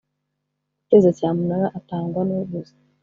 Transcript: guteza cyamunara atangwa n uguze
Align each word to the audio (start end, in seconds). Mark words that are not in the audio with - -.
guteza 0.77 1.09
cyamunara 1.17 1.67
atangwa 1.79 2.21
n 2.27 2.31
uguze 2.37 2.73